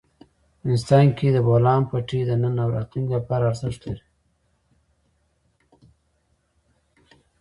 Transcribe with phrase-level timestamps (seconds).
[0.57, 4.05] افغانستان کې د بولان پټي د نن او راتلونکي لپاره ارزښت لري.